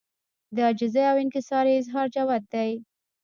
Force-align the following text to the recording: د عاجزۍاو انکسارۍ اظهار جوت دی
د 0.55 0.57
عاجزۍاو 0.67 1.21
انکسارۍ 1.23 1.73
اظهار 1.79 2.07
جوت 2.15 2.43
دی 2.53 2.71